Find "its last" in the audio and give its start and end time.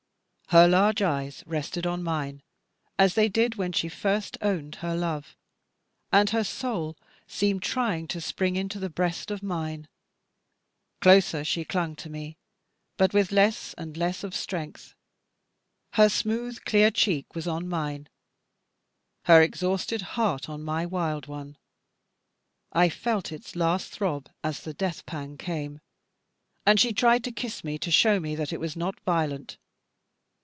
23.31-23.93